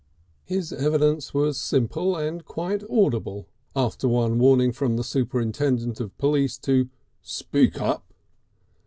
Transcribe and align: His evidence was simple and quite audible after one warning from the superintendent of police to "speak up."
His 0.45 0.73
evidence 0.73 1.31
was 1.31 1.61
simple 1.61 2.15
and 2.17 2.43
quite 2.43 2.81
audible 2.89 3.45
after 3.75 4.07
one 4.07 4.39
warning 4.39 4.71
from 4.71 4.97
the 4.97 5.03
superintendent 5.03 5.99
of 5.99 6.17
police 6.17 6.57
to 6.57 6.89
"speak 7.21 7.79
up." 7.79 8.03